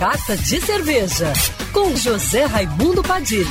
[0.00, 1.30] Carta de Cerveja,
[1.74, 3.44] com José Raimundo Padilha.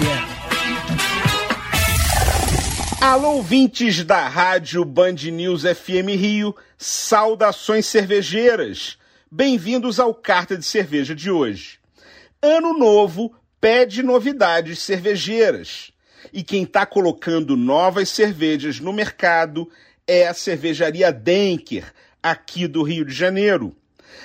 [2.99, 8.97] Alô, ouvintes da Rádio Band News FM Rio, saudações cervejeiras.
[9.29, 11.77] Bem-vindos ao Carta de Cerveja de hoje.
[12.41, 13.31] Ano novo
[13.61, 15.91] pede novidades cervejeiras.
[16.33, 19.69] E quem está colocando novas cervejas no mercado
[20.07, 21.93] é a cervejaria Denker,
[22.23, 23.77] aqui do Rio de Janeiro.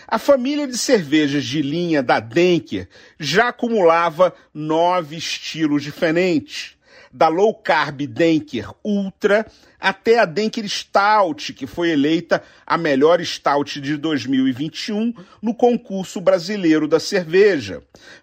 [0.06, 2.88] A família de cervejas de linha da Denker
[3.18, 6.76] já acumulava nove estilos diferentes,
[7.14, 9.46] da low carb Denker Ultra
[9.78, 16.88] até a Denker Stout, que foi eleita a melhor stout de 2021 no concurso brasileiro
[16.88, 17.82] da cerveja,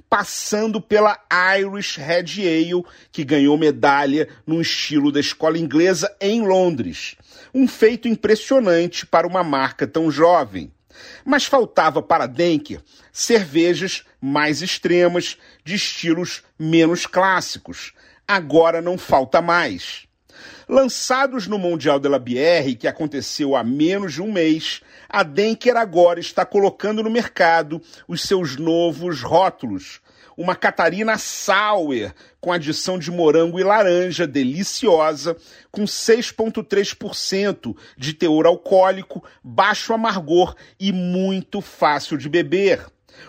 [0.10, 1.18] passando pela
[1.58, 7.16] Irish Red Ale, que ganhou medalha no estilo da escola inglesa em Londres.
[7.54, 10.70] Um feito impressionante para uma marca tão jovem.
[11.26, 12.82] Mas faltava para Denker
[13.12, 17.94] cervejas mais extremas, de estilos menos clássicos.
[18.28, 20.08] Agora não falta mais.
[20.68, 25.76] Lançados no Mundial de la Bière, que aconteceu há menos de um mês, a Denker
[25.76, 30.00] agora está colocando no mercado os seus novos rótulos.
[30.38, 35.36] Uma Catarina Sour, com adição de morango e laranja, deliciosa,
[35.72, 42.86] com 6,3% de teor alcoólico, baixo amargor e muito fácil de beber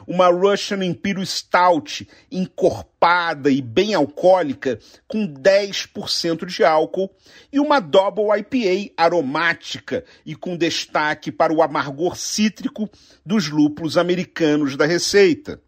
[0.07, 7.11] uma Russian Imperial Stout encorpada e bem alcoólica, com 10% de álcool,
[7.53, 12.89] e uma Double IPA aromática e com destaque para o amargor cítrico
[13.25, 15.61] dos lúpulos americanos da receita.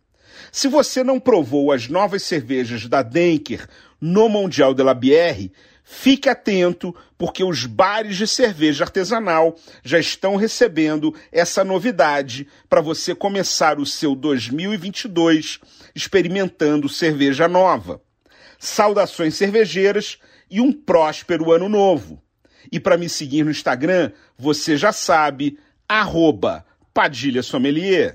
[0.54, 3.66] Se você não provou as novas cervejas da Denker
[4.00, 5.50] no Mundial de la Bière,
[5.82, 13.14] Fique atento, porque os bares de cerveja artesanal já estão recebendo essa novidade para você
[13.14, 15.58] começar o seu 2022
[15.94, 18.00] experimentando cerveja nova.
[18.58, 22.22] Saudações cervejeiras e um próspero ano novo.
[22.72, 28.14] E para me seguir no Instagram, você já sabe, arroba Padilha Sommelier.